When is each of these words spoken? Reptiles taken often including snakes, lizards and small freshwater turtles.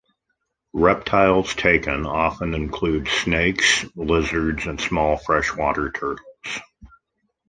Reptiles 0.73 1.53
taken 1.53 2.07
often 2.07 2.55
including 2.55 3.05
snakes, 3.05 3.85
lizards 3.95 4.65
and 4.65 4.81
small 4.81 5.15
freshwater 5.17 5.91
turtles. 5.91 6.27